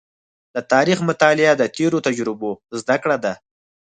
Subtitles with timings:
[0.55, 3.33] د تاریخ مطالعه د تېرو تجربو زده کړه ده.